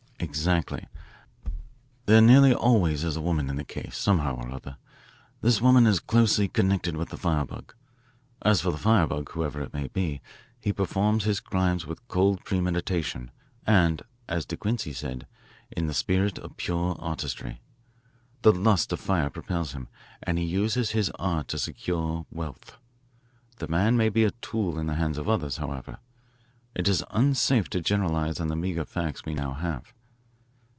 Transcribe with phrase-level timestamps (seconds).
[0.23, 0.87] "Exactly.
[2.05, 4.77] There nearly always is a woman in the case, somehow or other.
[5.41, 7.73] This woman is closely connected with the firebug.
[8.43, 10.21] As for the firebug, whoever it may be,
[10.59, 13.31] he performs his crimes with cold premeditation
[13.65, 15.25] and, as De Quincey said,
[15.71, 17.59] in a spirit of pure artistry.
[18.43, 19.87] The lust of fire propels him,
[20.21, 22.77] and he uses his art to secure wealth.
[23.57, 25.97] The man may be a tool in the hands of others, however.
[26.75, 29.91] It's unsafe to generalise on the meagre facts we now have.